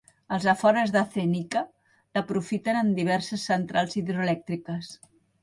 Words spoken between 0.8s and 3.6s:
de Zenica l'aprofiten en diverses